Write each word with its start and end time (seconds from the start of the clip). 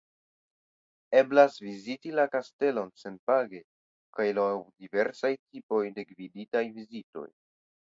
Eblas 1.19 1.57
viziti 1.65 2.15
la 2.21 2.25
kastelon 2.37 2.91
senpage 3.03 3.63
kaj 4.19 4.29
laŭ 4.41 4.51
diversaj 4.59 5.35
tipoj 5.39 5.87
de 6.01 6.11
gviditaj 6.13 6.69
vizitoj. 6.83 7.29